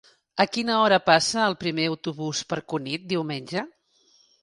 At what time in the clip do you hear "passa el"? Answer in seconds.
1.09-1.57